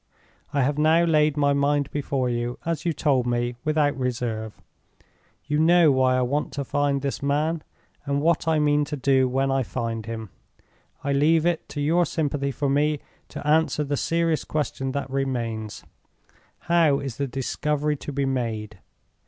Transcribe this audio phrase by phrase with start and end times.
[0.51, 4.59] "I have now laid my mind before you, as you told me, without reserve.
[5.45, 7.61] You know why I want to find this man,
[8.07, 10.31] and what I mean to do when I find him.
[11.03, 15.83] I leave it to your sympathy for me to answer the serious question that remains:
[16.61, 18.79] How is the discovery to be made?